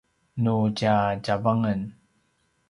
nu 0.43 0.55
tja 0.77 0.95
tjavangen 1.23 1.81